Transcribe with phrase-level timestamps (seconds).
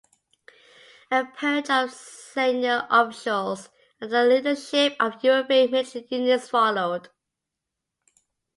[1.11, 3.69] A purge of senior officials
[3.99, 7.09] and the leadership of the European military units followed.